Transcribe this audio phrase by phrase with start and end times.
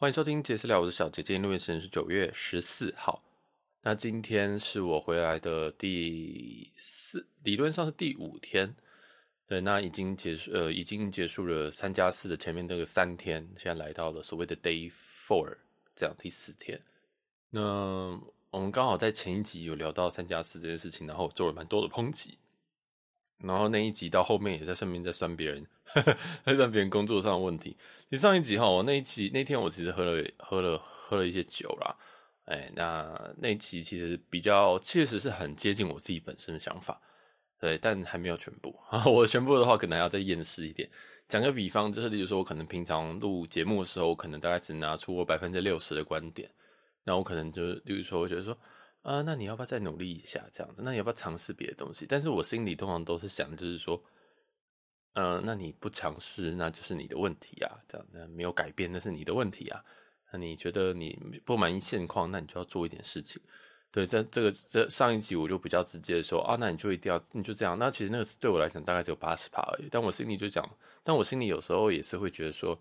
[0.00, 1.22] 欢迎收听杰斯聊，我是小杰。
[1.22, 3.22] 今天录音时间是九月十四号。
[3.82, 8.74] 那今天是我回来的第四，理论上是第五天。
[9.46, 15.58] 对，那已经结束，呃，已经结束了三加四的前面那个三天，现在来到了所谓的 day four，
[15.94, 16.80] 这样第四天。
[17.50, 18.18] 那
[18.50, 22.38] 我们刚好在前一集有聊到三加四这件事情，然后做了蛮多的抨击。
[23.42, 25.66] 然后那一集到后面也在顺便在酸别人，
[26.44, 27.76] 在酸别人工作上的问题。
[28.08, 31.96] 其实上一集哈，我那一集那天我其实喝了喝了喝了一些酒啦，
[32.44, 37.00] 哎，那那一集其实比较确实是很接近我自己本身的想法，
[37.58, 38.74] 对，但还没有全部。
[39.06, 40.90] 我全部的话可能要再验尸一点。
[41.28, 46.50] 讲个比方，就是例如说我可能平常录节目的时候，我可能大概只拿出我百分之六十的观点，
[47.04, 48.56] 那我可能就例如说，我觉得说。
[49.02, 50.44] 啊，那你要不要再努力一下？
[50.52, 52.04] 这样子，那你要不要尝试别的东西？
[52.06, 54.02] 但是我心里通常都是想，就是说，
[55.14, 57.80] 嗯、那你不尝试，那就是你的问题啊。
[57.88, 59.82] 这样，那没有改变，那是你的问题啊。
[60.30, 63.40] 那你觉得你不满意现况，那你就要做一点事情。
[63.90, 67.78] 对，在这个这上一集我就比较直接的说啊，那你就一定要，你就这样。
[67.78, 69.88] 那其实那个对我来讲大概只有八十趴而已。
[69.90, 70.68] 但我心里就讲，
[71.02, 72.78] 但我心里有时候也是会觉得说。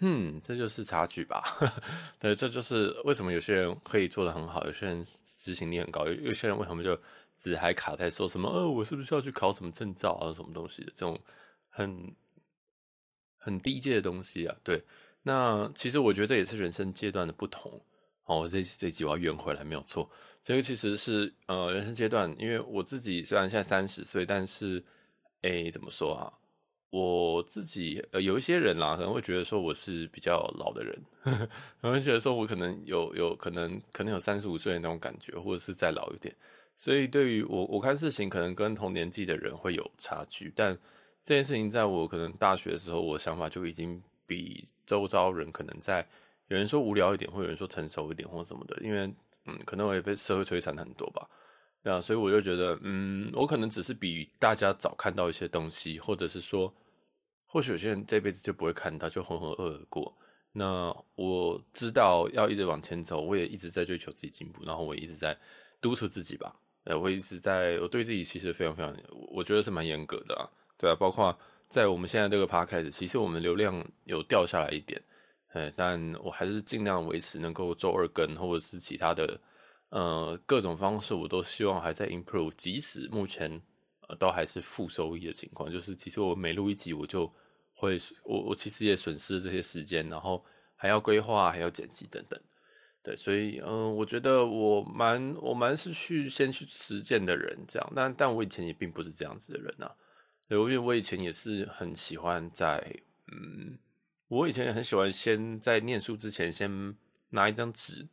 [0.00, 1.42] 嗯，这就是差距吧。
[2.18, 6.98] 对，这就是为什么有些人可以做得很好，有些人执行力很高，有些人为什么就
[7.36, 11.20] 只还卡在说什么，呃，我是不是要去考什么证照啊，什么东西的这种
[11.68, 12.14] 很
[13.36, 14.56] 很低阶的东西啊？
[14.64, 14.82] 对，
[15.22, 17.80] 那其实我觉得这也是人生阶段的不同。
[18.24, 20.08] 哦，这这集我要圆回来没有错，
[20.40, 24.82] 这个其实是呃人生阶段，因为我自己虽然现在三十岁，但是
[25.42, 26.30] 诶，怎么说啊？
[26.90, 36.34] 我自己呃有一些人啦，可能会觉得说我是比较老的人，呵呵，可能会觉得说我可能有有可能可能有三十五岁的那种感觉，或者是再老一点。
[36.76, 40.52] 所以对于我我看事情，可能跟同年纪的人会有差距。
[40.56, 40.76] 但
[41.22, 46.04] 这件事情在我可能大学的时候，我想法就已经比周遭人可能在
[46.48, 48.76] 有人说无聊一点，或有人说成熟一点或什么的。
[48.82, 49.12] 因为
[49.46, 51.28] 嗯，可能我也被社会摧残很多吧。
[51.82, 56.72] 对啊，所以我就觉得嗯，我可能只是比大家早看到一些东西，或者是说。
[57.52, 60.16] 或许有些人这辈子就不会看到，就浑浑噩噩过。
[60.52, 65.36] 那我知道要一直往前走，我也一直在追求自己进步，然后我也一直在
[65.80, 66.54] 督促自己吧。
[66.84, 68.96] 呃，我一直在，我对自己其实非常非常，
[69.32, 70.46] 我觉得是蛮严格的啊。
[70.78, 71.36] 对啊，包括
[71.68, 75.02] 在我们现在这个 p 开始其实我们流量有掉下来一点，
[75.48, 79.36] 哎，但我还是尽量维持能够周二更，或者是其他的
[79.90, 82.52] 呃各种方式，我都希望还在 improve。
[82.56, 83.62] 即使目前
[84.08, 87.32] 呃都还是负收益的情况，就是其实我每录一集我就。
[87.72, 92.38] 会，我我其实也损失这些时间，然后还要规划，还要剪辑等等，
[93.00, 99.94] 对，所以嗯、我觉得我蛮我蛮是去先去实践的人，这样，但但我以前也并不是这样子的人啊，
[100.48, 102.84] 对，因为我以前也是很喜欢在
[103.28, 103.78] 嗯，
[104.26, 106.94] 我以前也很喜欢先在念书之前先
[107.30, 108.06] 拿一张纸，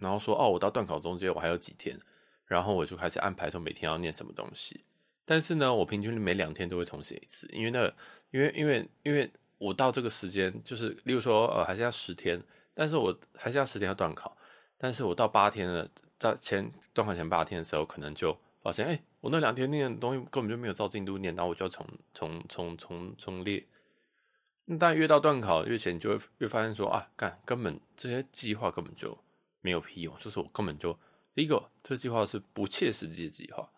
[0.00, 1.96] 然后说哦，我到段考中间我还有几天，
[2.46, 4.84] 然后我就开始安排说每天要念什么东西。
[5.24, 7.94] 但是呢，我平均每两天都会重写一次，因为那个，
[8.32, 12.42] 因为因为因为我到这个时间，就是例如说，呃，还剩下十天，
[12.74, 14.36] 但是我还剩下十天要段考，
[14.76, 15.88] 但是我到八天了，
[16.18, 23.64] 在前段考前八天的时候，可能就发现，哎、我那两天念的东西根本就没有照进度念，然后我就要重重重重重列。
[24.78, 29.16] 但越到段考越前，你就会越发现说，啊，干，根本这些计划根本就
[29.60, 30.98] 没有屁用，就是我根本就
[31.32, 33.70] 第一个，这计划是不切实际的计划。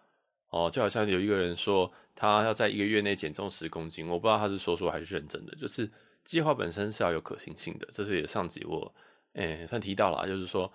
[0.49, 5.55] 哦，就好像有一个人说他要在一个月内减重十公斤，我不知道他是说说还是认真的。
[5.57, 5.91] 就是
[6.25, 8.95] 计划本身是要有可行性的，这是也上集我
[9.33, 10.71] 诶、算提到了，就是说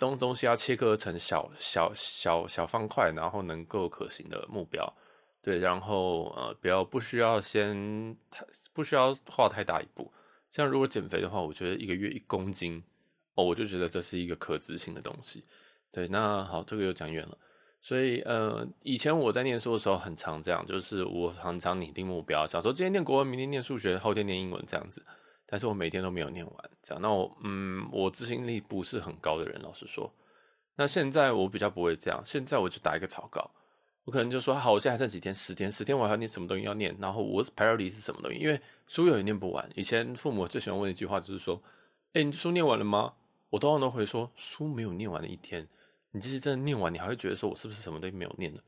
[0.00, 4.92] 东东西要切割成小小小小方块，然后能够可行的目标，
[5.40, 10.12] 对，然后呃不要不需要先太不需要画太大一步。
[10.50, 12.82] 像如果减肥的话，我觉得一个月一公斤
[13.38, 15.44] 哦，我就觉得这是一个可执行的东西。
[15.92, 17.38] 对，那好，这个又讲远了。
[17.80, 25.00] 所以，呃，以前我在念书的时候很常这样，就是我常常拟定目标，想说今天念国文，明天念数学，后天念英文这样子。
[25.46, 27.00] 但是我每天都没有念完，这样。
[27.00, 30.12] 那我，嗯，我执行力不是很高的人，老实说。
[30.74, 33.48] 那现在我比较不会这样，现在我就打一个草稿，
[34.02, 39.70] 我可能就说，好，我现在还剩几天，十天，十天我还要念什么东西要念，然后我 priority 是什么东西，因为书又也念不完。
[39.76, 41.62] 以前父母最喜欢问一句话，就是说，
[42.14, 43.14] 哎，你书念完了吗？
[43.50, 45.66] 我通常都会说，书没有念完的一天。
[46.10, 48.60] 你其实真的念完，你还会觉得说，我是不是什么都没有念呢？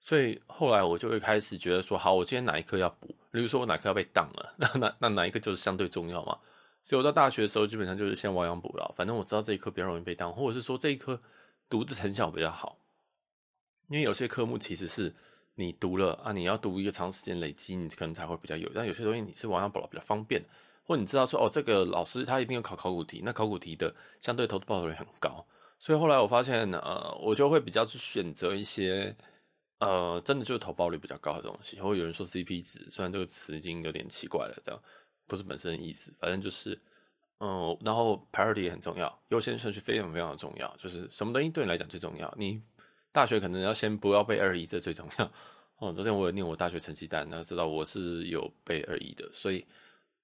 [0.00, 3.14] 所以后来我就会开始觉得说，好，我今天哪一科要补？
[3.30, 6.38] 比如说我哪科要被挡了， 那那那哪一科就是相对重要嘛。
[6.82, 11.20] 所以我到大学的时候，基本上就是先亡羊补牢，反正我知道这一科比较容易被挡，或者是说这一科
[11.68, 12.78] 读的成效比较好。
[13.88, 15.14] 因为有些科目其实是
[15.54, 18.70] 你读了啊，你要读一个长时间累积，你可能才会比较有。
[18.74, 20.44] 但有些东西你是亡羊补牢比较方便，
[20.88, 25.46] 或你知道说哦，这个老师他一定有考考古题，那考古题的相对投资报酬率很高，
[25.78, 29.14] 所以后来我发现呃，我就会比较去选择一些
[29.80, 31.78] 呃，真的就是投报率比较高的东西。
[31.78, 34.82] 或有人说 CP 值，虽然这个词已经有点奇怪了，这样
[35.26, 36.80] 不是本身的意思，反正就是
[37.40, 42.34] 嗯、然后 priority 也很重要，优先顺序非常非常的重要，就是什么东西对你来讲最重要？
[42.38, 42.62] 你
[43.12, 45.30] 大学可能要先不要背二一，这最重要。
[45.76, 49.66] 哦，昨天我有念我大学成绩单，那知道我是有背二一的，所以。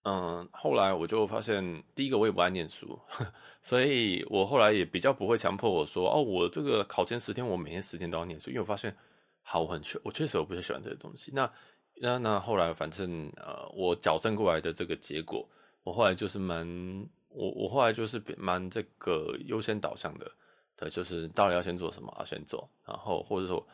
[0.04, 2.98] 嗯，后来我就发现，第一个我也不爱念书，
[3.62, 8.94] 所以我后来也比较不会强迫我说，哦，我这个考前十天，我每天十天都要念书，因为我发现，
[9.42, 11.32] 好，我很确，我确实我不太喜欢这个东西。
[11.34, 11.50] 那
[11.94, 15.48] 那那后来，反正呃，我矫正过来的这个结果，
[15.82, 20.30] 我后来就是蛮，我我后来就是蛮这个优先导向的，
[20.76, 23.66] 对，就是到底要先做什么，要先做，然后或者说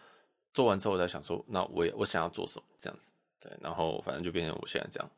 [0.55, 2.65] 做完之后，我再想说，那我也我想要做什么？
[2.79, 5.11] 这样子，对，然后反正就变成我现在这样。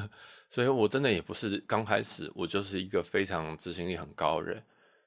[0.50, 4.62] 所以，我真的也不是刚开始，我就是一个非常执行力很高的人。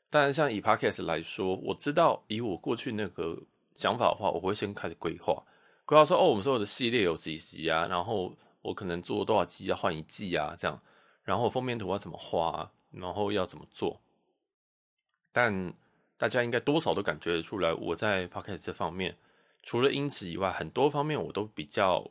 [0.09, 3.35] 当然，像以 Podcast 来说，我知道以我过去那个
[3.73, 5.41] 想法的话，我会先开始规划，
[5.85, 10.79] 规划说，哦，我们所有的系列有几集啊，然后我可能做多少集要换一季啊，这样，
[11.23, 13.99] 然后封面图要怎么画，然后要怎么做。
[15.31, 15.73] 但
[16.17, 19.17] 大家应该多少都感觉得出来，我在 Podcast 这方面，
[19.63, 22.05] 除了音质以外，很多方面我都比较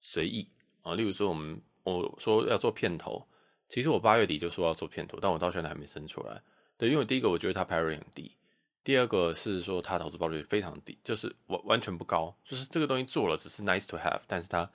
[0.00, 0.48] 随意
[0.82, 0.94] 啊。
[0.94, 1.60] 例如说，我们。
[1.84, 3.24] 我说要做片头，
[3.68, 6.42] 其实我八月底就说要做片头，但我到现在还没生出来。
[6.76, 8.36] 对，因为第一个我觉得它 p a r r y 很低，
[8.82, 12.36] 第二个是说它投资报率非常低，就是完完全不高。
[12.44, 14.68] 就是这个东西做了只是 nice to have，但是它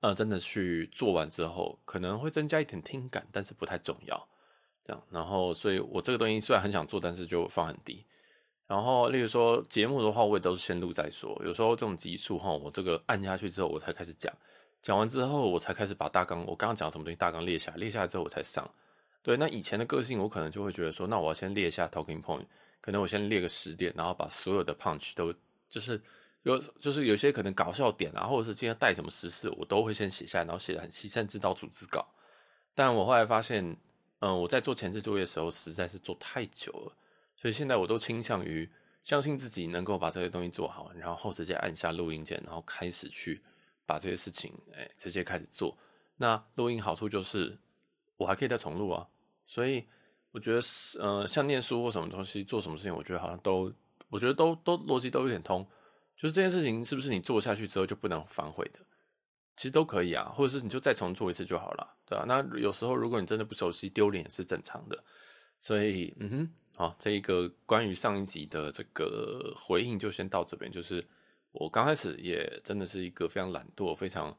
[0.00, 4.28] 呃真的去做完之后，可能会增加一点听感，但是不太重要。
[4.84, 8.04] 这样，然后所以我这个东西虽然很想做，但是就放很低。
[8.66, 11.40] 然后例如说节目的话，我也都是先录再说。
[11.44, 14.32] 有时候这种集数哈，我这个按下去之后，我才开始讲。
[14.82, 18.68] 讲完之后，我才开始把大纲，我刚刚讲什么东西，大纲列下来，列下来之后我才上。
[19.22, 22.44] 对，那以前的个性，我可能就会觉得说，那我要先列一下 talking point，
[22.80, 25.32] 可能我先列个十点，然后把所有的 punch 都，
[25.68, 26.02] 就是
[26.42, 32.04] 有，就是有些可能搞笑点啊，或者是今天带什么时事，我都会先写下来，然后写得很细，甚至到组织稿。
[32.74, 33.64] 但我后来发现，
[34.18, 36.92] 嗯，我在做前置作业的时候，实在是做太久了，
[37.36, 38.68] 所以现在我都倾向于
[39.04, 43.40] 相信自己能够把这些东西做好，然后直接按下录音键，然后开始去。
[43.86, 45.76] 把这些事情，哎，直接开始做。
[46.16, 47.58] 那录音好处就是，
[48.16, 49.08] 我还可以再重录啊。
[49.44, 49.84] 所以
[50.30, 53.72] 我觉得是，呃，像念书或什么东西，做什么事情，我觉得好像都，
[54.08, 55.66] 我觉得都都逻辑都有点通。
[56.16, 58.80] 就是这件事情是不是你做下去之后就不能反悔的？
[59.56, 62.24] 其实都可以啊，或者是你就再重做一次就好了，对吧？
[62.26, 65.04] 那有时候如果你真的不熟悉，丢脸是正常的。
[65.58, 71.06] 所以，嗯哼，好，这一个关于上一集的这个回应就先到这边，就是。
[71.52, 74.36] 我刚开始也真的是一个非常懒惰、非常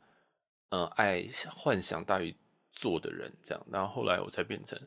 [0.69, 1.24] 呃爱
[1.56, 2.36] 幻想大于
[2.71, 3.65] 做的人，这样。
[3.71, 4.80] 然后后来我才变成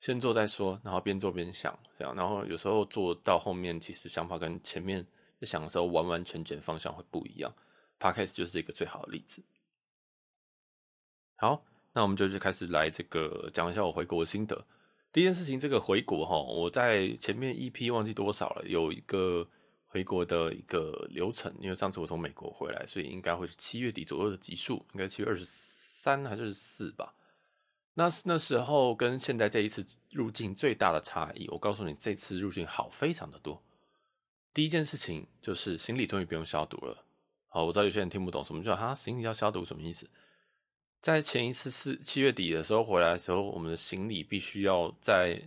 [0.00, 2.12] 先做再说，然后边做边想，这样。
[2.16, 5.06] 然后有时候做到后面，其实想法跟前面
[5.42, 7.54] 想的时候完完全全方向会不一样。
[8.00, 9.40] Podcast 就是一个最好的例子。
[11.36, 14.66] 好，那我们就就开始来这个讲一下我回国的心得。
[15.12, 19.48] 第一件事情，这个回国哈，我在前面 EP 忘记多少了，有一个。
[19.88, 27.14] 回国的一个流程，因为上次我从美国回来，所以应该会是七月底左右的集数，应该七月二十三还是四吧。
[27.94, 33.62] 那那时候跟现在这一次入境最大的差异，我告诉你，这次入境好非常的多。
[34.54, 37.04] 第一件事情就是行李终于不用消毒了。
[37.48, 40.08] 好，我知道有些人听不懂什么叫哈行李要消毒什么意思。
[41.00, 45.42] 在前一次是七月底的时候回来的时候，我们的行李必须要在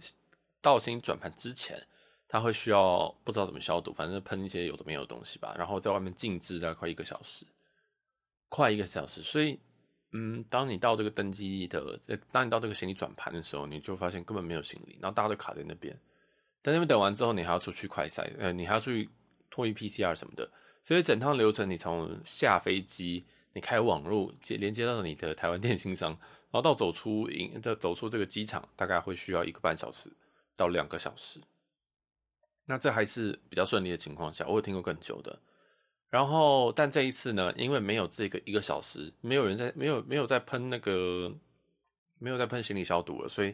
[0.62, 1.88] 到行转盘之前。
[2.32, 7.46] 他会需要不知道怎么消毒，反正喷一些有的没有的东西吧，然后在外面静置大概快一个小时，
[8.48, 9.22] 快一个小时。
[9.22, 9.60] 所以，
[10.14, 12.00] 嗯，当你到这个登机的，
[12.32, 15.94] 当你到这个行李转盘的时候，你就发现根本没有行李，然后大家都卡在那边。
[16.64, 19.10] 在那边等完之后，你还要出去快筛，呃，你还要去
[19.50, 20.50] 脱衣 PCR 什么的。
[20.84, 30.10] 所以整趟流程，你从下飞机，你开网络接连接到你的台湾电信商，然后到走出营，到走出这个机场，大概会需要一个半小时
[30.56, 31.42] 到两个小时。
[32.72, 35.38] 那这还是比较顺利的情况下，我有听过更久的。
[36.10, 41.30] 然后，但这一次呢，因为没有这个一个小时，没有人在，没有没有在喷那个，
[42.18, 43.54] 没有在喷行李消毒了，所以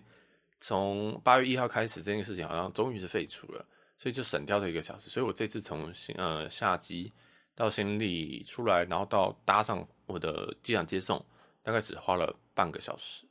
[0.59, 3.65] 从八月一号开始，这件事情好像终于是废除了，
[3.97, 5.09] 所以就省掉这一个小时。
[5.09, 7.11] 所以我这次从呃下机
[7.55, 11.25] 到行李出来，然后到搭上我的机场接送，
[11.63, 13.25] 大概只花了半个小时，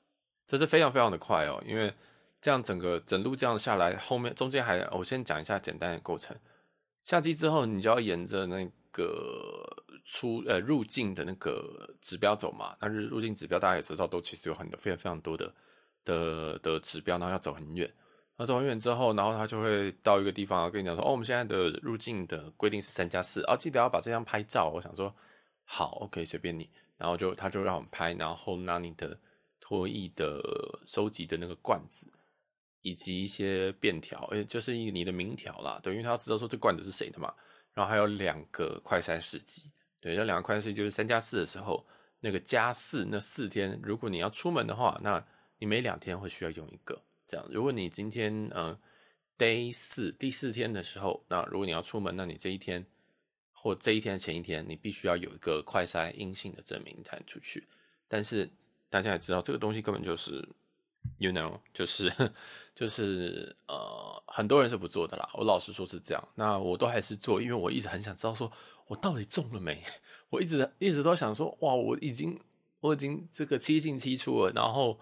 [0.49, 1.95] 这是非常非常的快哦，因为。
[2.40, 6.37] 这样整个整路这样下来，后面中间还我先讲一下简单的过程。
[7.02, 9.64] 下机之后，你就要沿着那个
[10.05, 12.76] 出呃入境的那个指标走嘛。
[12.81, 15.55] 那入入境指标大家也知道，都其实有很多非常非常多的
[16.05, 17.87] 的的指标，然后要走很远。
[18.37, 25.14] 然后走很远之后，然后他就会到一个地方跟你讲说：“哦，我们现在的入境的规定是三加四，哦，记得要把这张拍照。”我想说
[25.64, 29.19] ：“好，OK，随便你。”然后就他就让我们拍，然后拿你的
[29.59, 30.43] 脱衣的
[30.85, 32.07] 收集的那个罐子，
[32.87, 37.35] 以及一些便条，诶，就是一你的名条啦，对，因为他要知道说这罐子是谁的嘛。
[37.75, 41.85] 然后还有两个快筛试剂，对，这两个快筛试剂就是三加四的时候，
[42.21, 45.21] 那个加四那四天，如果你要出门的话，那
[45.59, 47.02] 你每两天会需要用一个。
[47.26, 48.78] 这样，如果你今天嗯、呃、
[49.37, 52.87] day 四第四天的时候，那如果你要出门，那你这一天
[53.50, 57.66] 或这一天前一天，你必须要有一个快筛阴性的证明才能出去。
[58.07, 58.49] 但是
[58.88, 60.49] 大家也知道，这个东西根本就是
[61.19, 62.13] ，you know，就是
[62.75, 65.29] 就是呃，很多人是不做的啦。
[65.35, 68.51] 我老实说是这样，那我都还是做，因为我一直很想知道说，
[68.87, 69.83] 我到底中了没？
[70.31, 72.41] 我一直一直都想说，哇，我已经
[72.81, 74.99] 我已经这个七进七出了，然后。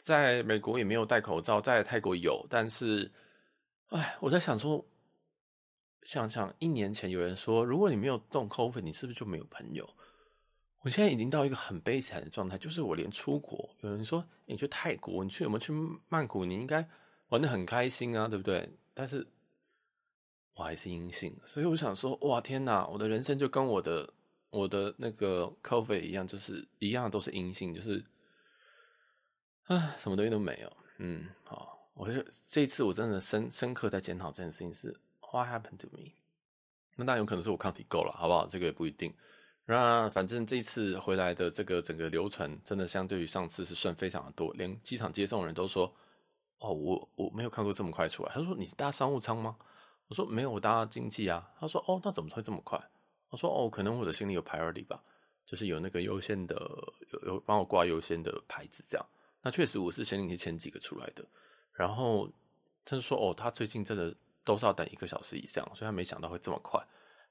[0.00, 3.12] 在美国也没有戴口罩，在泰国有，但是，
[3.88, 4.82] 哎，我在想说，
[6.02, 9.86] 想想一年前有人说，如果你没有中 COVID，你是不是就没有朋友？
[10.80, 15.72] 我现在已经到一个很悲惨的状态，就是我连出国，有人说你去泰国，你去有没有去
[16.08, 16.44] 曼谷？
[16.44, 16.88] 你应该
[17.28, 18.70] 玩得很开心啊，对不对？
[18.94, 19.26] 但是
[20.54, 24.12] 我还是阴性，所以我想说，哇，天哪，我的人生就跟我的
[24.50, 28.04] 我的那个 COVID 一样，就是一样都是阴性，就是。
[29.64, 30.76] 啊，什么东西都没有。
[30.96, 36.12] 嗯，好，我就这一次我真的深深刻在检讨这件事情是 What happened to me？
[36.96, 38.46] 那当然有可能是我抗体够了，好不好？
[38.46, 39.12] 这个也不一定。
[39.70, 45.94] 那反正这次回来的这个整个流程，真的相对于上次是顺非常的多，连机场接送人都说
[46.60, 49.58] ：“哦，我我没有看过这么快出来。”他说：“你搭商务舱吗？”
[50.08, 52.82] 我说：“没有，我搭经济啊。”他说：“哦，那怎么会这么快？”
[53.28, 55.02] 我说：“哦，可能我的心里有 priority 吧，
[55.44, 56.56] 就是有那个优先的，
[57.12, 59.06] 有有帮我挂优先的牌子这样。”
[59.44, 61.22] 那确实，我是前几天前几个出来的，
[61.74, 62.26] 然后
[62.86, 66.82] 他就说：“哦，他最近真的都是要等一个小时以上，所以他没想到会这么快，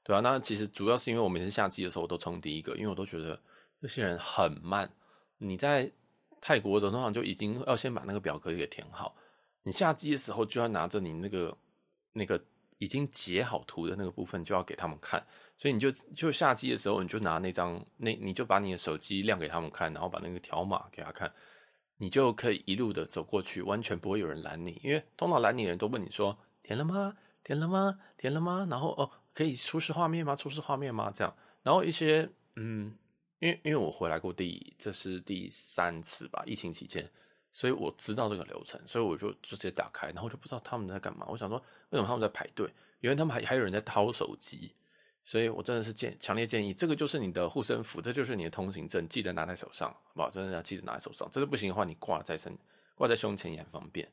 [0.08, 3.38] 对吧？”那其实主要是因为我每次下机的时候我都冲第一个，因为我都觉得
[3.82, 4.90] 这些人很慢。
[5.36, 5.92] 你在
[6.40, 9.14] 泰国的时候通常就已经要先把那个表格给填好，
[9.64, 11.54] 你下机的时候就要拿着你那个
[12.14, 12.42] 那个
[12.78, 15.22] 已经截好图的那个部分就要给他们看，
[15.58, 21.30] 所以你就就下机的时候你就拿那张那你就把你的手机亮给他们看，然后把那个条码给他看。
[22.00, 27.16] 你就可以一路的走过去，完全不会有人拦你，因为通常拦你的人都问你说填了吗？
[27.44, 27.98] 填了吗？
[28.16, 28.66] 填了吗？
[28.70, 30.36] 然后哦，可以出示画面吗？
[30.36, 31.12] 出示画面吗？
[31.14, 32.94] 这样，然后一些嗯，
[33.38, 37.10] 因为因为我回来过第这是第三次吧，疫情期间，
[37.50, 41.26] 所以我知道这个流程，所以我就直接打开，然后就不知道他们在干嘛。
[41.28, 41.58] 我想说，
[41.90, 42.72] 为什么他们在排队？
[43.00, 44.74] 因为他们还还有人在掏手机。
[45.24, 50.30] 所以我真的是建强烈建议，这个就是你的护身符，这就是你的通行证，记得拿在手上，好不好？
[50.30, 51.28] 真的要记得拿在手上。
[51.30, 52.56] 真的不行的话，你挂在身，
[52.94, 54.10] 挂在胸前也很方便。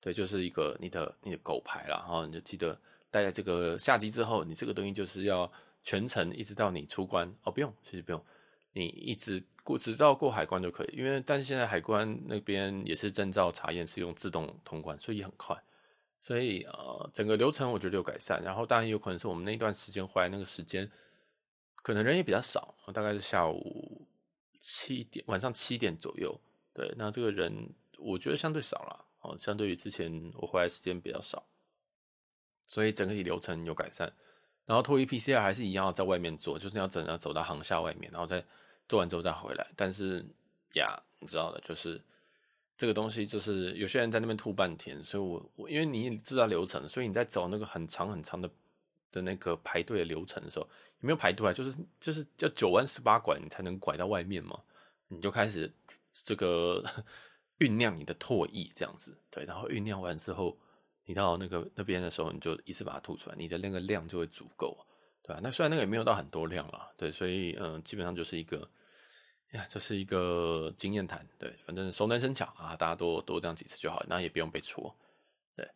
[0.00, 2.78] 对，就是一个你的你的狗牌啦，然后你就记得
[3.10, 5.50] 带在这个下机之后，你这个东西就是要
[5.82, 8.24] 全程一直到你出关哦，不用，其实不用，
[8.72, 15.56] 你一直过直到过海关就可以，因为但是现在海关那边也是证照查验是用自动通关，所以很快。
[16.20, 20.90] 所以呃，整个流程我觉得有改善，然后当然有可能是我们那段时间回来那个时间，
[21.76, 24.04] 可能人也比较少，大概是下午
[24.58, 26.40] 七点，晚上七点左右。
[26.74, 29.04] 对，那这个人我觉得相对少了
[29.36, 31.44] 相对于之前我回来时间比较少，
[32.66, 34.12] 所以整体流程有改善。
[34.64, 38.44] 然后脱衣 PCR 还是一样要在外面做，就是要整要走到航厦外面，然后再
[38.88, 39.66] 做完之后再回来。
[39.74, 40.24] 但是
[40.74, 42.00] 呀，你知道的，就是。
[42.80, 48.48] 这个东西就是有些人在那边吐半天，所以我我因为你知道流程，所以你在走那个很长很长的
[49.10, 50.64] 的那个排队的流程的时候，
[51.00, 51.52] 有没有排队啊？
[51.52, 54.56] 就是就是要九弯十八拐你才能拐到外面嘛，
[55.08, 55.68] 你就开始
[56.12, 56.84] 这个
[57.58, 60.56] 酝酿你的唾液这样子，对，然后酝酿完之后，
[61.04, 64.76] 你到那个那边的时候，你就一次把它吐出来，你的那个量就会足够，
[65.22, 65.40] 对吧？
[65.42, 68.68] 那虽然那个也没有到很多量啦，对，所以嗯，基本上就是一个。
[69.52, 74.94] 呀，这是一个经验谈，对，反正熟能生巧啊，大家多多这样几次就好，那也不用被戳，
[75.56, 75.66] 对，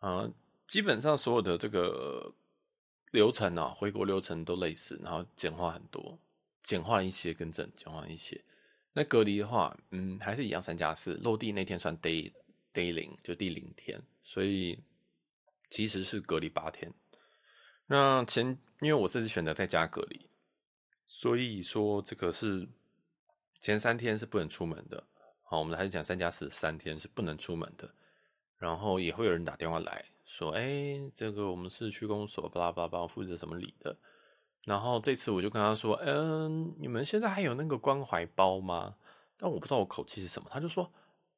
[0.00, 0.28] 啊，
[0.66, 2.34] 基本上所有的这个
[3.12, 6.18] 流程啊，回国流程都类似，然后简化很多，
[6.60, 8.42] 简化一些，更正，简化一些。
[8.94, 12.32] 那隔离的话，嗯，还是一样三加四，落地那天算 day
[12.72, 14.82] day 零，就第零天，所以
[15.68, 16.90] 其实是隔离八天。
[17.86, 18.46] 那前
[18.80, 20.30] 因为我这次选择在家隔离，
[21.04, 22.66] 所以说这个是。
[23.60, 25.02] 前三天是不能出门的，
[25.42, 27.90] 好，我们还是讲三加四，三天是不能出门的。
[28.58, 33.96] 然后也会有人打电话来说，哎、这个我们是区公所，巴拉巴拉巴，负责什么礼的。
[34.64, 38.94] 然后这次我就跟他说，嗯，你们现在还有那个关怀包吗？
[39.36, 40.90] 但我不知道我口气是什么，他就说，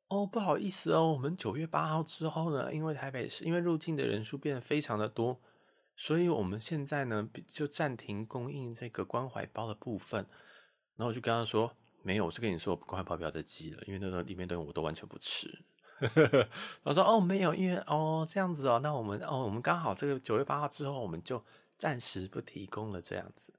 [0.09, 5.41] 哦，不好意思哦，我们九月八号之后呢，因为台北市因为入境的人数变得非常的多，
[5.97, 10.25] 所以我们现在呢就暂停供应这个关怀包的部分。
[10.95, 15.51] 然后我就跟他说，没有，我是跟你说关怀包不要再寄了，因为那个里面东西我都完全不吃。
[16.83, 21.43] 我说哦，没有，因为哦这样子哦，那我们哦我们刚好这个九月八号之后我们就
[21.79, 23.53] 暂时不提供了这样子。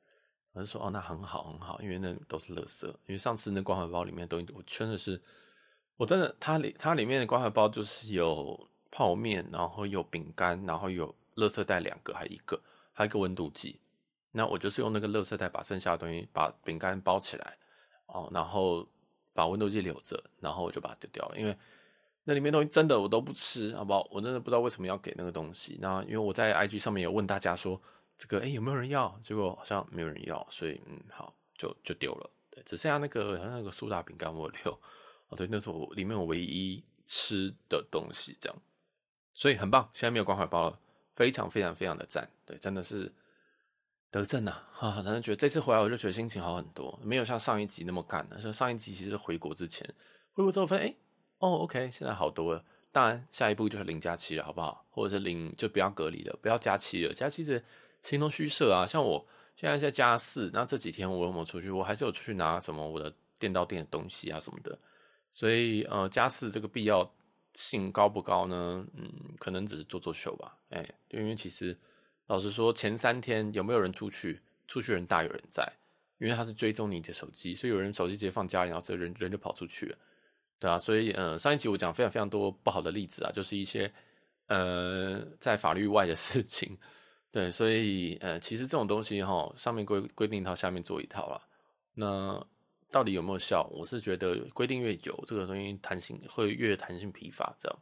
[0.53, 2.87] 我就说哦，那很好很好，因为那都是垃圾。
[2.87, 5.21] 因为上次那关怀包里面东西，我真的是，
[5.97, 12.59] 我真的，它里它里面的关怀包就是有泡面，然后有饼干，然后有垃圾袋两个，还一个，
[12.91, 13.79] 还有一个温度计。
[14.31, 17.57] 那我就是用那个垃圾袋把剩下的东西，把饼干包起来，
[18.07, 18.87] 哦，然后
[19.33, 21.37] 把温度计留着，然后我就把它丢掉了。
[21.37, 21.55] 因为
[22.23, 24.07] 那里面东西真的我都不吃，好不好？
[24.09, 25.77] 我真的不知道为什么要给那个东西。
[25.79, 27.79] 那因为我在 IG 上面有问大家说。
[28.17, 29.17] 这个哎，有没有人要？
[29.21, 32.29] 结果好像没有人要，所以嗯，好，就就丢了。
[32.49, 34.79] 对，只剩下那个好像那个苏打饼干我留。
[35.29, 38.57] 哦，对，那是我里面我唯一吃的东西，这样，
[39.33, 39.89] 所以很棒。
[39.93, 40.79] 现在没有关怀包了，
[41.15, 42.27] 非常非常非常的赞。
[42.45, 43.13] 对，真的是
[44.09, 44.63] 得正呐！
[44.71, 48.39] 哈，反正觉得这次回来我就觉得心情好很多，没有像上一集那么干了。
[48.41, 49.85] 说上一集其实回国之前，
[50.31, 50.95] 回国之后发现哎，
[51.39, 52.63] 哦，OK，现在好多了。
[52.91, 54.85] 当然，下一步就是零加七了，好不好？
[54.89, 57.63] 或者是零就不要隔离了，不要加七了，加七是。
[58.03, 58.85] 形同虚设啊！
[58.85, 61.69] 像我现在在加四，那这几天我有没有出去？
[61.69, 64.77] 我还是有出去拿什么我的店到店的东西啊什么的。
[65.29, 67.13] 所以呃，加四这个必要
[67.53, 68.85] 性高不高呢？
[68.93, 70.57] 嗯，可能只是做做秀吧。
[70.69, 71.77] 哎、因为其实
[72.27, 74.41] 老实说，前三天有没有人出去？
[74.67, 75.65] 出去人大有人在，
[76.17, 79.97] 因为他是追踪你的手机，所以有人手机直接放家里，然后这人人就跑出去了，
[80.59, 83.89] 对啊，所以呃，上一集我讲非常非常多不好的例子啊，就是一些
[84.47, 86.77] 呃在法律外的事情。
[87.37, 91.39] 对，所以呃，其实这种东西哈，上面规规定一套，下面做一套啦。
[91.93, 92.43] 那
[92.89, 93.69] 到底有没有效？
[93.71, 97.79] 我是觉得规定越久，这个东西弹性会越弹性疲乏，这样。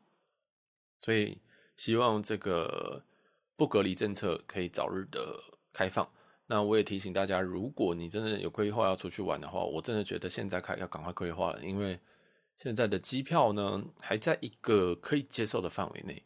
[1.00, 1.38] 所以
[1.77, 3.01] 希望这个
[3.55, 6.06] 不隔离政策可以早日的开放。
[6.47, 11.97] 那我也提醒大家，如果你真的有规划要出去玩的话，我真的觉得现在开要赶快规划了，因为
[12.58, 16.21] 现在的机票呢还在一个可以接受的范围内。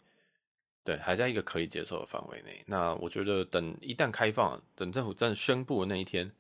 [0.90, 2.64] 对，还在一个可以接受的范围内。
[2.66, 6.32] 那我觉得，等一旦开放，等政府真的宣布的那一天，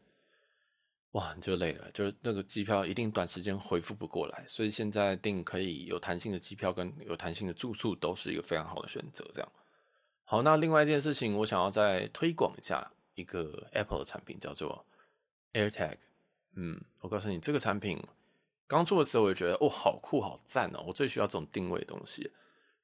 [1.12, 4.43] 哇，你就累了，就是那个机票一定短时间恢复不过来。
[4.47, 9.23] 所以现在订可以有弹性的机票跟有弹性的住宿，都是一个非常好的选择。
[9.31, 9.51] 这样，
[10.23, 14.83] 好，那另外一件事情，我想要再推广一下一个 Apple 的产品，叫做
[15.53, 15.97] AirTag。
[16.55, 18.01] 嗯，我告诉你，这个产品
[18.65, 22.31] 刚出的时候，我就觉得哦，好酷，好赞哦，我最需要这种定位的东西。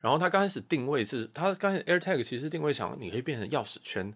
[0.05, 4.15] 然后它刚开始定位是，它刚开始 AirTag 其实定位想你可以变成钥匙圈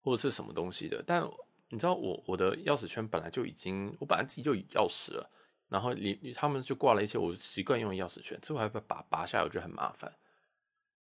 [0.00, 1.22] 或者是什么东西的，但
[1.68, 5.30] 你知道我我的钥匙圈本来就已经，我本来自己就有钥匙了，
[5.68, 10.10] 然后你他们就挂了一些我习惯用的钥匙圈，之后还把把拔下来，我觉得很麻烦。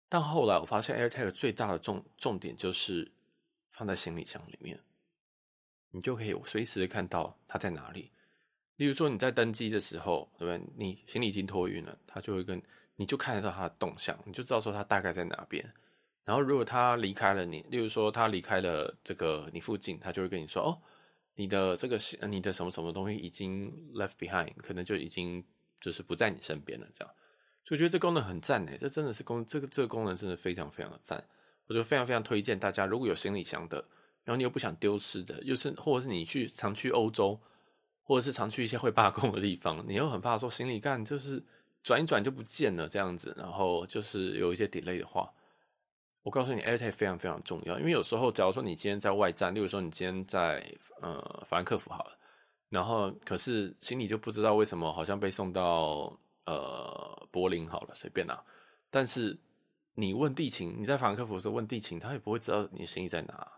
[0.08, 3.12] 但后来我发现 AirTag 最大的重重点就是
[3.68, 4.80] 放在行李箱里面，
[5.92, 8.10] 你就可以随时的看到它在哪里。
[8.74, 10.60] 例如说你在登机的时候，对不对？
[10.76, 12.60] 你行李已经托运了，它就会跟。
[12.96, 15.72] 你就看得到他的动向，你就知道说他大概在哪边。
[16.24, 20.82] 然后如果他离开了你，例如说他离开了这个你附近，他就会跟你说：“哦，
[21.36, 25.44] 你的这个你的什么什么东西已经 left behind，可能就已经
[25.80, 27.14] 就是不在你身边了。”这样，
[27.64, 31.22] 所以我觉得这功能很赞诶，这真的是功这个这个功能真的非常非常的赞。
[31.68, 33.78] 我就非常非常推荐大家，如果有行李箱的，
[34.24, 37.40] 然后你又不想丢失的，又是或者是你去常去欧洲，
[38.02, 41.44] 或者是常去一些会罢工的地方，你又很怕说行李干就是。
[41.86, 45.32] 转一转就不见了，这样子，然后就是有一些 delay 的话，
[46.24, 50.68] 我告诉你，AirTag 非常非常重要，因为有时候，假如说你今天在外站，例如说你今天在
[51.00, 52.18] 呃法兰克福好了，
[52.70, 56.12] 然后可是行李就不知道为什么好像被送到
[56.46, 58.36] 呃柏林好了，随便拿，
[58.90, 59.38] 但是
[59.94, 63.48] 你问地勤，你在法兰克福的时候问地勤，他也不会知道你的行李在哪，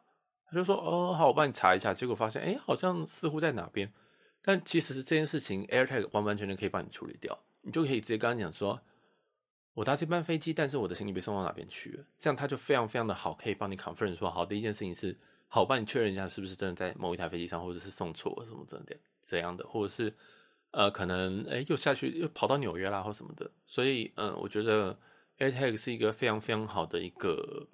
[0.45, 3.91] 他就说哦好，我帮你查一下，结果发现哎好像似乎在哪边，
[4.43, 7.39] 但其实是这件事情 AirTag 完完全全可以帮你处理掉。
[7.69, 8.81] 你就可以直接跟他讲说，
[9.75, 12.05] 我搭这班飞机，但是我的行李被送到哪边去了？
[12.19, 15.15] 这样他就非常非常的好，可以帮你 confirm 说，好，第一件事情是，
[15.49, 18.87] 好，帮你确认一下是不是真的在某一台飞机上，或者是送错什么这样
[19.21, 20.17] 这样的，或者是
[20.71, 23.51] 呃，可能哎又下去又跑到纽约啦或什么的。
[23.67, 24.99] 所以嗯、我觉得
[25.37, 27.69] AirTag 是一个非常非常好的一个，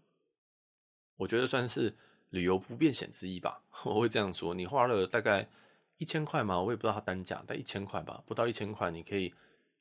[1.18, 1.94] 我觉得算是
[2.30, 3.62] 旅游不便险之一吧。
[3.86, 5.48] 我会这样说，你花了大概
[5.98, 9.32] 一千块嘛，我也不知道它单价，但一千块吧，不到一千块，你可以。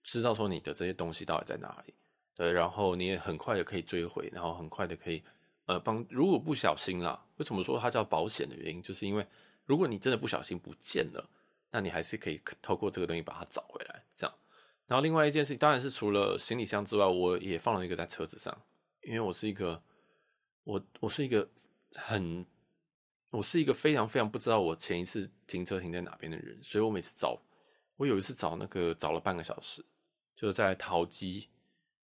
[0.04, 1.94] 知道说你的这些东西到底在哪里，
[2.36, 5.24] 对，然后你也很快的可以追回，然后很快的可以，
[5.66, 9.26] 呃，帮，如果不小心啦，为什么说它叫保险的原因，就是因为
[9.66, 11.30] 如果你真的不小心不见了，
[11.72, 14.36] 那你还是可以透过这个东西把它找回来，这样，
[14.88, 18.56] 然后另外一件事情，当然是除了行李箱之外，我也放了一个在车子上，
[19.04, 19.82] 因为我是一个，
[20.66, 21.50] 我我是一个
[21.94, 22.46] 很，
[23.32, 27.42] 我是一个非常非常不知道我前一次停车停在哪边的人，所以我每次找，
[27.96, 29.84] 我有一次找那个找了半个小时，
[30.36, 31.48] 就在桃机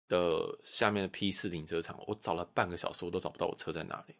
[0.07, 4.15] 的下面的 P 四停车场，我找了半个小时，我都找不到我车在哪里。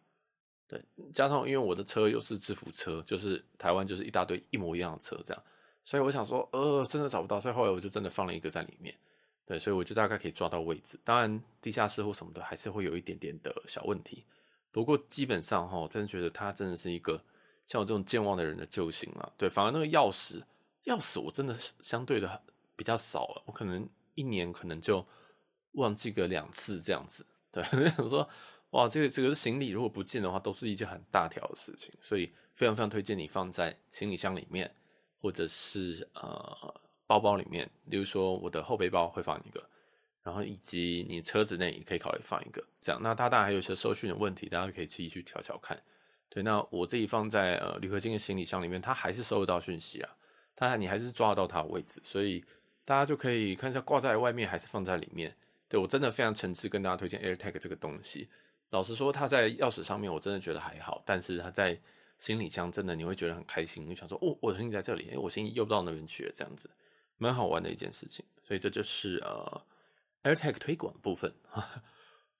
[0.66, 5.42] 对，加上因为我的车又是制服车，就是台湾就是一大堆一模一样的车这样。
[5.82, 8.94] 所以我想说，呃，真的找不到，所以后来我就真的放了一个在里面，
[9.46, 11.00] 对，所以我就大概可以抓到位置。
[11.02, 14.26] 当然，地下室或什么的还是会有一点点的小问题，
[14.70, 17.18] 不过基本上哈，我真的觉得它真的是一个
[17.64, 19.32] 像我这种健忘的人的救星啊。
[19.38, 20.42] 对，反而那个钥匙，
[20.84, 22.42] 钥匙我真的相对的
[22.76, 23.88] 比较少了，我可能
[24.18, 25.06] 一年可能就
[25.72, 27.24] 忘记个两次这样子。
[27.52, 27.62] 对，
[27.96, 28.28] 想说，
[28.70, 34.74] 哇，这个这个行李如果不见的话，都是一件很大条的事情，所以非常非常推荐你放在行李箱里面。
[35.20, 39.68] 或者是呃包包里面，例如说我的后背包会放一个，
[40.22, 43.00] 然后以及你车子内也可以考虑放一个，这样。
[43.02, 45.76] 那它当然还有一些收讯的问题，大家可以自己去调调看。
[46.28, 50.16] 对，那我自己放在呃铝合金的行李箱里面，它还是收得到讯息啊，
[50.54, 52.44] 它你还是抓得到它的位置，所以
[52.88, 55.36] 大家就可以看一下挂在外面还是放在里面。
[55.68, 58.30] 对，我真的非常诚挚跟大家推荐 AirTag 这个东西。
[58.70, 61.78] 老实说，它在钥匙上面我真的觉得还好，但是它在
[62.16, 66.70] 行李箱真的你会觉得很开心，你想说哦，我的行李在这里，我行李又到那边去了，这样子
[67.18, 68.24] 蛮好玩的一件事情。
[68.42, 69.62] 所以这就是呃
[70.22, 71.30] AirTag 推广的部分。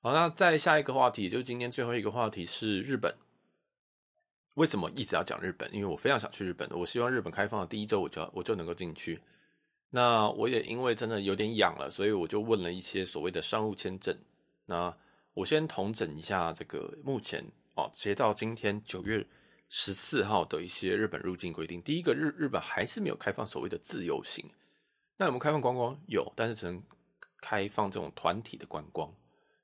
[0.00, 3.14] 好，那再下一个话题，就今天最后一个话题是日本。
[4.54, 5.70] 为什么一直要讲日本？
[5.74, 9.20] 因为我非常想去日本，我希望日本开放的第一周我就我就能够进去。
[9.90, 14.16] 那我也因为真的有点痒了，所以我就问了一些所谓的商务签证。
[14.66, 14.96] 那
[15.34, 19.26] 我先统整一下这个目前哦，截到今天九月。
[19.70, 24.42] 十四号的一些日本入境规定，第一个日日本还是没有开放所谓的自由行，
[25.18, 25.94] 那有没有开放观光？
[26.06, 26.82] 有，但是只能
[27.42, 29.14] 开放这种团体的观光。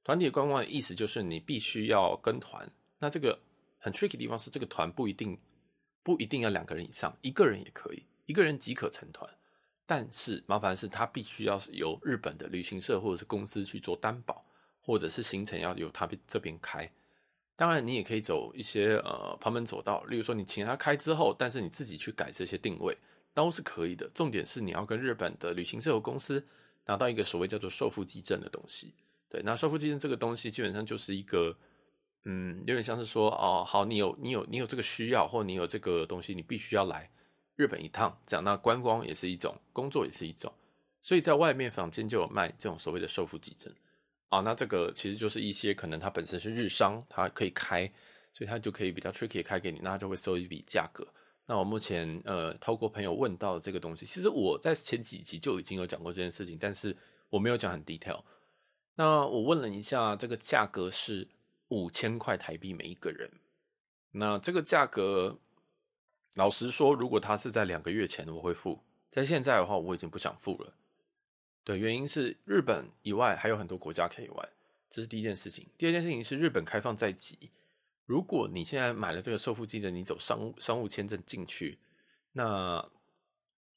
[0.02, 2.70] 团体观光的意思就是你必须要跟团。
[2.98, 3.40] 那这个
[3.78, 5.40] 很 tricky 的地方是，这个团不一定
[6.02, 9.26] 不一定要两个人以上，一个人也可以，一个人即可成团。
[9.87, 14.40] 但是麻烦是，他必须要是由日本的旅行社或者是公司去做担保，
[14.81, 16.90] 或者是行程要由他这边开。
[17.57, 22.97] 当然，你也可以走一些呃旁门左道，例如说你请他开之后，但是你自己去改这些定位
[23.33, 24.11] 都是可以的。
[24.14, 26.44] 重点是你要跟日本的旅行社和公司
[26.87, 28.92] 拿到一个所谓叫做受付机证的东西。
[29.29, 31.57] 对，那受付机证这个东西基本上就是一个，
[32.25, 37.09] 嗯，有点像是说哦，好，你有你有你有这个需要，或你有这个东西，你必须要来
[37.56, 38.16] 日本一趟。
[38.26, 40.52] 这样，那观光也是一种，工作也是一种，
[41.00, 43.72] 所以在外面坊间就有卖这种所谓的受付机证。
[44.30, 47.86] 啊，那这个其实就是一些可能他本身是日商，他可以开，
[48.32, 51.06] 所以他就可以比较 tricky 开给你，那他就会收一笔价格。
[51.46, 56.96] 那我目前呃，透过朋友问到这个东西，其实我在前几集就已经有讲过这件事情，但是
[57.28, 58.20] 我没有讲很 detail。
[58.96, 61.28] 那我问了一下，这个价格是
[61.68, 63.30] 五千块台币每一个人。
[64.10, 65.38] 那这个价格，
[66.35, 70.75] 老实说，如果他是在两个月前我会付，在现在的话，我已经不想付了。
[71.62, 74.49] 对，原因是日本以外还有很多国家可以玩，
[74.90, 75.66] 这是第一件事情。
[75.79, 77.51] 第二件事情是日本开放在即，
[78.05, 81.79] 如果你现在买了这个受付机证，你走商务商务签证进去，
[82.33, 82.85] 那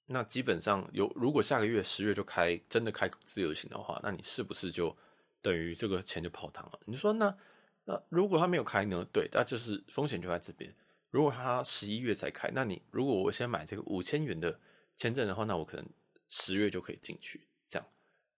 [0.08, 4.98] 那基本上有，如果下个月十月就开真的开自由行的话，那你是不是就
[5.42, 6.80] 等于这个钱就泡汤了？
[6.86, 7.38] 你说那
[7.86, 9.06] 那如果他没有开呢？
[9.14, 10.74] 对，那就是风险就在这边。
[11.10, 14.60] 如果他十一月才开，那你如果我先买这个五千元的
[14.96, 15.86] 签证的话，那我可能
[16.28, 17.48] 十月就可以进去。
[17.68, 17.88] 这样，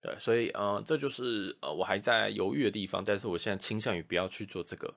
[0.02, 4.94] 对，所以，呃，这就是呃，我还在犹豫的地方，但是我现在倾向于不要去做这个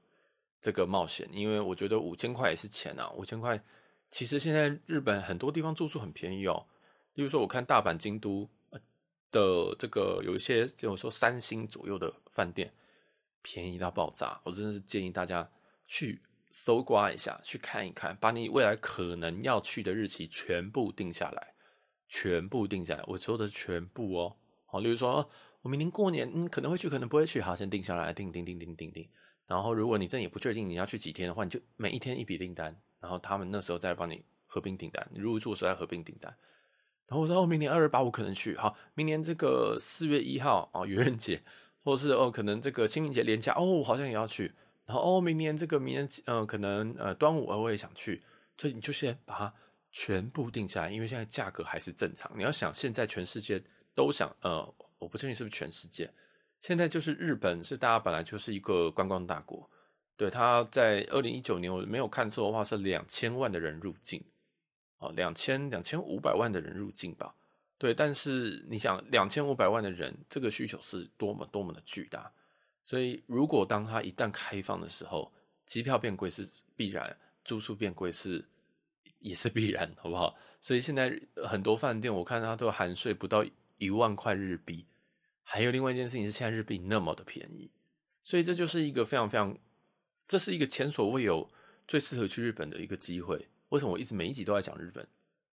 [0.61, 3.63] 这个冒险，因为我觉得五千块也是钱啊，五千块，
[4.11, 6.67] 其实现在日本很多地方住宿很便宜哦，
[7.15, 8.49] 例如说，我看大阪、京都
[9.31, 12.73] 的这个有一些，就说三星左右的饭店，
[13.41, 15.51] 便宜到爆炸，我真的是建议大家
[15.87, 16.21] 去
[16.53, 21.55] 搜刮一下，去看一看，把你未来可能要去的日期全部定下来。
[22.07, 24.37] 全部定下来，我说的全部哦。
[24.67, 25.31] 好，例如说，
[25.63, 29.09] 我明年过年，嗯，可能会去，可能不会去，好，先定下来，定定定定定定。
[29.47, 36.31] 然后，如果你真的也不确定你要去几天的话，你就每一天一笔订单，然后他们那时候再帮你合并订单，你入住的时候再合并订单。
[37.07, 41.43] 然后我说，哦，明年二二八我可能去，好，明年这个四月一号哦，愚人节，
[41.83, 44.53] 或是哦，可能这个清明节连假，哦，好像也要去。
[44.99, 48.23] 哦，明年这个明年，嗯、呃，可能呃端午，我也想去，
[48.59, 49.55] 所以你就先把它。
[49.95, 52.33] 全部定下来，因为现在价格还是正常。
[52.35, 53.63] 你要想，现在全世界
[53.95, 56.11] 都想，呃，我不确定是不是全世界。
[56.63, 59.69] 现在就是日本是大家本来就是一个观光大国，
[60.17, 64.25] 对，他在二零一九年我没有看错的话是两千万的人入境，
[64.97, 67.35] 哦，两千两千五百万的人入境吧。
[67.77, 72.33] 对，但是你想，两千五百万的人，这个需求是多么多么的巨大。
[72.83, 75.33] 所以，如果当它一旦开放的时候，
[75.65, 78.45] 机票变贵是必然，住宿变贵是
[79.21, 80.37] 也是必然，好不好？
[80.61, 83.45] 所以现在很多饭店，我看它都含税不到
[83.79, 84.87] 一万块日币。
[85.45, 87.71] 还有另外一件事情是，现在日币那么的便宜，
[88.23, 89.57] 所以这就是一个非常非常，
[90.27, 91.51] 这是一个前所未有
[91.87, 93.49] 最适合去日本的一个机会。
[93.69, 95.07] 为什么我一直每一集都在讲日本？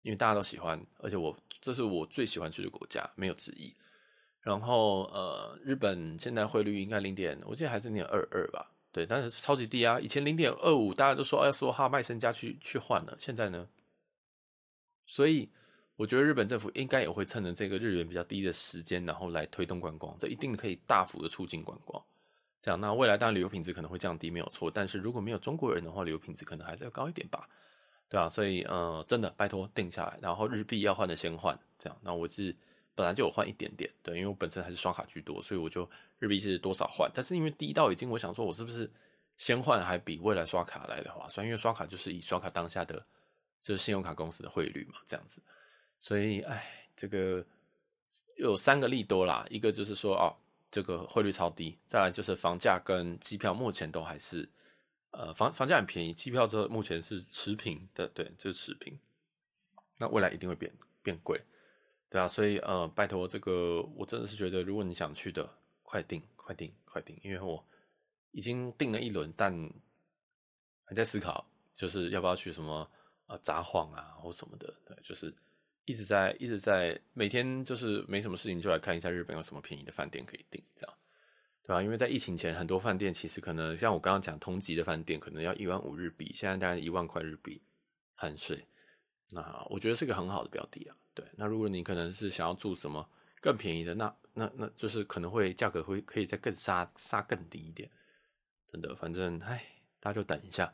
[0.01, 3.73] 因为大家都喜欢，而且我这是我最喜欢去的国家，没有之一。
[4.47, 9.99] 然后呃，日本现在汇率应该零点，我记得还是零点二二吧，对，但是超级低啊！
[9.99, 13.67] 以前零点二五，大家都说要说哈卖身家去去换了，现在呢？
[15.05, 15.49] 所以
[15.97, 22.01] 我觉得日本政府应该也会趁着这个日元比较低的时间，然后来推动观光，这一定可以大幅的促进观光。
[22.61, 24.71] 这样，那未来当然旅游品质可能会降低，没有错。
[24.71, 27.49] 但是如果没有中国人的话，旅游品质可能还是要高一点吧。
[28.07, 31.99] 对啊，所以呃，真的拜托定下来，然后日币要换的先换，这样。
[32.01, 32.55] 那我是
[32.97, 37.09] 本来就有换一点点，对，因为我本身还是刷卡居多，所以我就日币是多少换。
[37.13, 38.91] 但是因为第一道已经，我想说我是不是
[39.37, 41.45] 先换还比未来刷卡来的划算？
[41.45, 43.05] 因为刷卡就是以刷卡当下的
[43.59, 45.39] 就是信用卡公司的汇率嘛，这样子。
[46.01, 47.45] 所以哎，这个
[48.37, 50.35] 有三个利多啦，一个就是说哦，
[50.71, 54.49] 这个汇率超低，再来就是房价跟机票目前都还是。
[55.11, 58.99] 呃，房房价很便宜，机票这目前是持平的，对，就是持平。
[59.97, 61.41] 那未来一定会变变贵，
[62.09, 65.49] 对啊，所以呃，拜托这个，我真的是觉得，如果你想去的，
[65.83, 67.63] 快订，快订，快订，因为我
[68.31, 69.53] 已经订了一轮，但
[70.85, 72.89] 还在思考，就是要不要去什么
[73.25, 75.35] 呃札幌啊或什么的，对，就是
[75.83, 80.97] 一直在一直在每天就是没什么事情就来看一下日本有什么便宜的饭店可以订，这样。
[81.63, 87.61] 对啊，因为在疫情前，很多饭店其实可能像我刚刚讲通级的饭店，可能要一万五日币，现在大概一万块日币
[88.15, 88.65] 含税。
[89.31, 90.95] 那我觉得是个很好的标的啊。
[91.17, 93.09] 对，那如果你可能是想要住什么
[93.41, 97.89] 更便宜的，那那那就是可能会价格会可以再更杀杀更低一点。
[98.71, 99.65] 真的，反正唉，
[99.99, 100.71] 大家就等一下。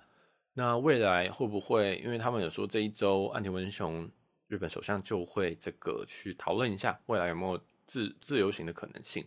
[0.54, 1.96] 那未来会不会？
[2.04, 4.12] 因为他们有说这一周岸田文雄
[4.50, 9.26] 日本首相就会这个去讨论一下未来有没有自自由行的可能性。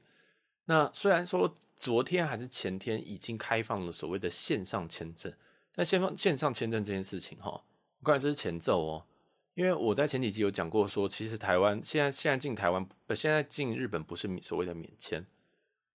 [0.67, 5.33] 那虽然说昨天还是前天已经开放了所谓的线上签证，
[5.73, 7.51] 但线上线上签证这件事情哈，
[8.01, 9.07] 我刚才这是前奏哦，
[9.57, 15.27] 因为我在前几集有讲过说，其实台湾现在现在进台湾呃现在进日本不是所谓的免签，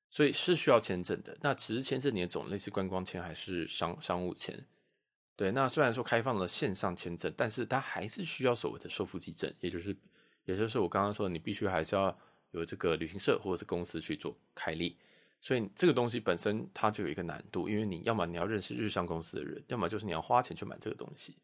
[0.09, 1.37] 所以是需要签证的。
[1.41, 4.65] 那只是签证你的种类是观光签还是商商务签？
[5.35, 9.95] 对，那虽然说开放了线上签证，但是它还是需要所谓的收付机证，也就是
[10.43, 12.15] 也就是我刚刚说，你必须还是要。
[12.53, 14.97] 有这个旅行社或者是公司去做开立，
[15.39, 21.37] 所以这个东西本身它就有一个难度，因为你要么你要认识日商公司的人，要么就是你要花钱去买这个东西，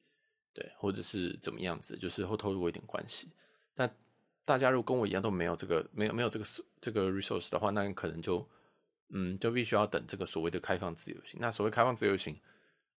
[0.58, 3.30] 对，或者是怎么样子，就是会透露一点关系。
[3.76, 3.88] 但
[4.44, 6.46] 大家如果跟我一样都没有这个没有没有这个
[6.82, 8.44] 这个 resource 的话，那你可能就
[9.10, 11.40] 嗯就必须要等这个所谓的开放自由行。
[11.40, 12.36] 那所谓开放自由行，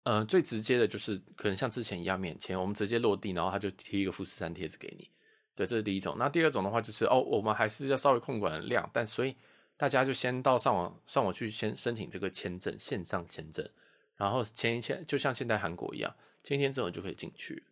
[0.05, 5.11] 呃，最直接的就是可能像之前一样免签，我们直接落地，然后他就贴一个富士山贴纸给你。
[5.57, 6.15] 对，这是第一种。
[6.17, 9.35] 那第二种的话，就是哦，我们还是要稍微控管量，但所以
[9.77, 13.69] 大家就先到上网上网去先申请这个签证，线上签证，
[14.15, 17.65] 然后签一签，就像现在韩国一样，签一签之后就可以进去。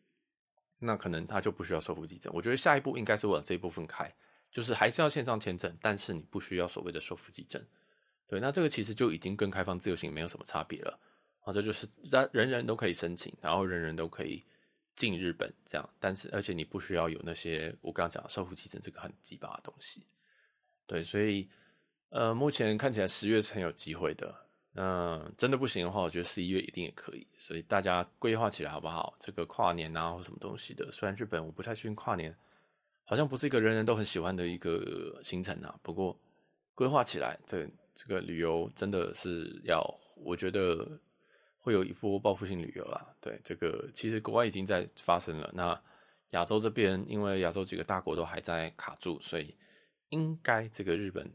[0.79, 2.33] 那可能他就不需要收付机证。
[2.35, 4.15] 我觉得下一步应该是往这一部分开，
[4.51, 7.65] 就是还是要线上签证，但是你不需要所谓的收付机证。
[8.27, 11.01] 对，那这个其实就已经跟开放自由行没有什么差别了。
[11.41, 14.45] 啊，这就是人人人都可以申请，然后人人都可以。
[14.97, 20.07] 进日本这样，但是而且你不需要有那些我刚刚讲的收付机证这个很鸡巴的东西，
[20.87, 21.51] 对，所以
[22.09, 24.46] 呃目前看起来十月是很有机会的，
[24.77, 29.17] 嗯，真的不行的话，我觉得十一月一定也可以，所以大家规划起来好不好？
[29.19, 32.37] 这个跨年啊或什么东西的，虽然日本我不太确定跨年，
[33.05, 36.17] 好像不是一个人人都很喜欢的一个行程啊，不过
[36.75, 39.83] 规划起来，对这个旅游真的是要，
[40.17, 41.01] 我觉得。
[41.59, 45.51] 会有一波报复性旅游啦，对这个其实国外已经在发生了。
[45.53, 45.77] 那
[46.31, 49.53] 亚洲这边，因为亚洲几个大国都还在卡住，所以
[50.11, 51.29] 应该这个日本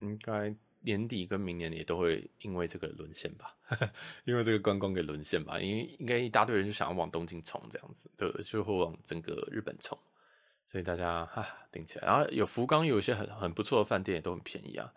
[0.00, 0.54] 应该
[0.84, 3.54] 年底跟明年也都会因为这个沦陷吧，
[4.24, 9.98] 因为这个观光给沦陷吧，因为应该一大堆人就想要往东京冲这样子，对，就会往整个日本冲，
[10.66, 12.06] 所以大家哈顶起来。
[12.06, 14.92] 然后有福冈有一些很很不错的饭店也都很便宜啊，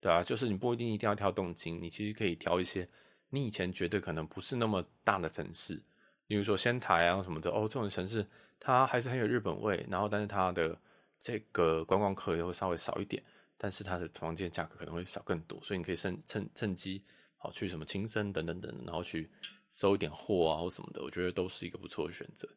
[0.00, 2.88] 对啊，就是你不一定一定要挑东京，你其实可以挑一些。
[3.30, 5.82] 你以前觉得可能不是那么大的城市，
[6.26, 8.24] 比如说仙台啊什么的哦，这种城市
[8.60, 10.78] 它还是很有日本味，然后但是它的
[11.20, 13.22] 这个观光客也会稍微少一点，
[13.58, 17.02] 但是它的房间价格可能会少更多，所以你可以趁趁趁机
[17.36, 19.30] 好去什么轻生等等等，然后去
[19.70, 22.48] 收一点货啊或什么的，我觉得都是一个不错的选择。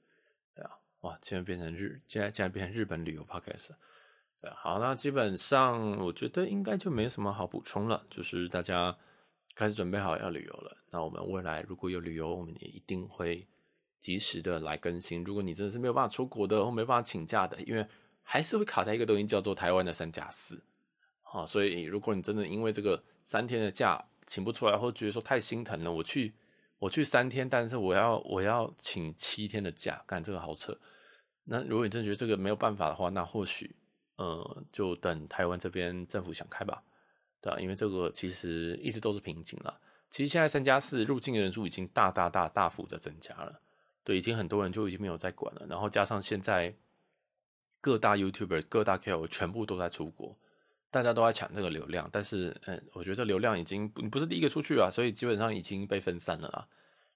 [0.56, 3.70] 对啊，哇，竟然变成日，现在竟然变成日本旅游 podcast，
[4.42, 8.98] 对，好，那基本上我觉得应该就没什么好补充了，就是大家
[9.56, 10.78] 开始准备好要旅游了。
[10.90, 13.48] 那我们未来如果有旅游，我们也一定会
[14.00, 15.24] 及时的来更新。
[15.24, 17.86] 如果你真的是没有办法出国的，或没办法请假的，因为
[18.24, 20.62] 还是会卡在一个东西叫做台湾的三加四。
[21.32, 26.34] 好，所以如果你真的因为这个三天的假请不出来，或觉得说太心疼了，我去
[26.80, 30.78] 我去三天，但是我要我要请七天的假，干这个好扯。
[31.44, 33.76] 那如果你真觉得这个没有办法的话，那或许。
[34.22, 36.84] 呃，就等台湾这边政府想开吧，
[37.40, 37.58] 对吧？
[37.58, 39.80] 因为这个其实一直都是瓶颈了。
[40.10, 43.62] 其实现在三加四入境的人数已经大大大大幅的增加了，
[44.04, 45.66] 对，已经很多人就已经没有在管了。
[45.70, 46.76] 然后加上现在
[47.80, 50.38] 各大 YouTuber、各大 KOL 全部都在出国，
[50.92, 52.10] 大家都在抢这个流量。
[52.12, 56.68] 但是，嗯，我觉得流量已经你不是第一个出去啊，所以基本上已经被分散了啦。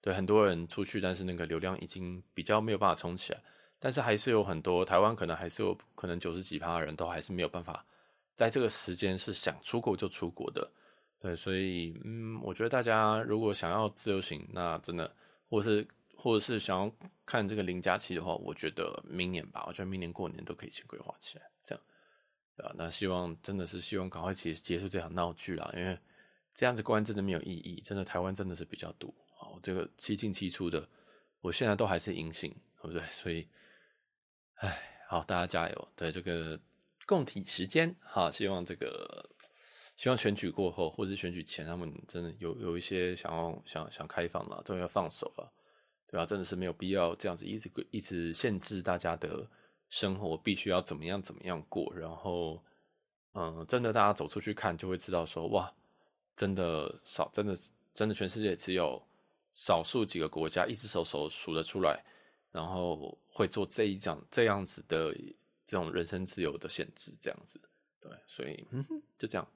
[0.01, 3.39] 对，很多人出去，但是那个流量已经比较没有办法冲起来。
[3.79, 7.85] 但是还是有很多台湾可能还是有可能九十几趴的人都还是没有办法
[8.33, 10.71] 在这个时间是想出国就出国的，
[11.19, 15.13] 对，所以嗯，我觉得大家如果想要自由行，那真的，
[15.49, 16.89] 或是或者是想要
[17.25, 21.43] 看这个零假期的话，我觉得明年吧，我觉得明年过年都可以先规划起来，
[22.55, 22.73] 对吧？
[22.77, 25.97] 那希望真的是希望赶快结结束这场闹剧啦，因为
[26.53, 30.87] 这样子关真的没有意义，真的台湾真的是比较堵啊，我这个七进七出的，
[31.41, 33.01] 我现在都还是阴性，对不对？
[33.09, 33.47] 所以。
[34.57, 35.87] 哎，好，大家加油！
[35.93, 36.57] 对这个
[37.05, 39.29] 共体时间哈，希望这个
[39.97, 45.51] 希望选举过后或者是选举前，他们真的有有一些想要想想开放了，终于要放手了，
[46.07, 46.25] 对吧？
[46.25, 49.45] 真的是没有必要这样子一直一直限制大家的
[49.93, 51.93] 生活，必须要怎么样怎么样过。
[51.95, 52.59] 然后，
[53.33, 55.71] 嗯，真的大家走出去看，就会知道说，哇，
[56.35, 57.55] 真的少，真的
[57.93, 58.99] 真的全世界只有
[59.51, 62.03] 少数几个国家，一只手手数得出来。
[62.51, 65.11] 然后会做这一讲这样子的
[65.65, 67.59] 这种人身自由的限制，这样子，
[67.99, 69.47] 对，所以嗯哼，就这样，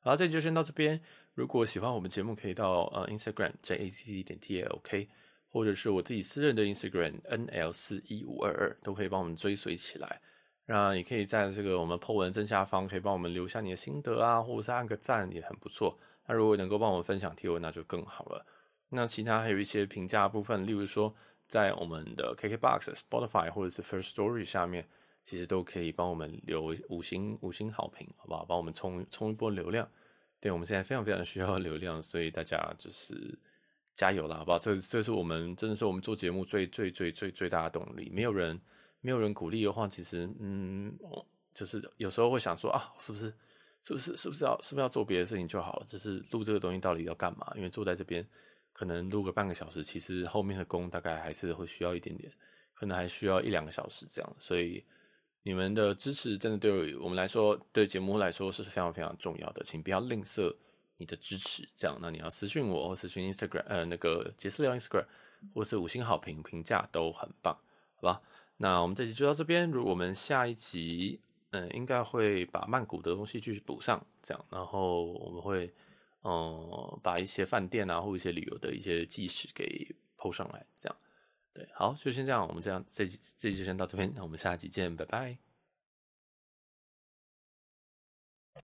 [0.00, 0.98] 好，这集就先到这边。
[1.34, 5.08] 如果喜欢我们节目，可以到呃 Instagram j a c c 点 t l k，
[5.52, 10.20] 或者是我自己私人的 Instagram n l 四一五二二，都可以帮我们追随起来。
[10.66, 15.96] 那也可以在这个我们 po 文正下方，可以帮我们留下你的心得啊，或者是按个赞，也很不错。
[16.26, 18.44] 那如果能够帮我们分享贴文，那就更好了。
[18.88, 21.14] 那其他还有一些评价部分，例如说。
[21.48, 24.88] 在我们的 KKBOX、Spotify 或者是 First Story 下面，
[25.22, 28.42] 其实都可以帮我们留五星五星好评，好不好？
[28.46, 29.86] 帮我们冲冲一波流量。
[30.40, 33.38] 对，我们现在非常非常需要流量，所以大家就是
[33.94, 34.58] 加油了，好不好？
[34.58, 38.10] 这这是我们真的是我们做节目最最最最最大的动力。
[38.10, 38.60] 没有人
[39.00, 40.92] 没有人鼓励的话，其实嗯，
[41.54, 43.32] 就是有时候会想说啊，是不是
[43.82, 45.86] 是不是是不是要是不是要做别的事情就好了？
[45.88, 47.52] 就是录这个东西到底要干嘛？
[47.56, 48.26] 因为坐在这边。
[48.74, 52.32] 可能录个半个小时，其实后面的工大概还是会需要一点点，
[52.72, 54.36] 可能还需要一两个小时这样。
[54.38, 54.82] 所以
[55.42, 60.50] 你们的支持真的对我们来说，对节目来说是非常非常重要的，请不要吝啬
[61.02, 61.68] 你的支持。
[61.76, 65.06] 这样，那你要私讯我，或私讯 Instagram，呃，那个杰斯聊 Instagram，
[65.52, 67.54] 或是五星好评评价都很棒，
[67.96, 68.22] 好吧？
[68.56, 75.72] 那我们这集就到这边，如果我们下一集，嗯，应该会把曼谷的东西继续补上，这样，然后我们会。
[76.24, 80.96] 嗯，把一些饭店啊，或一些旅游的一些纪实给 PO 上来，这样，
[81.52, 83.04] 对，好，就先这样，我们这样，这
[83.36, 85.51] 这集就先到这边，那我们下集见，拜拜。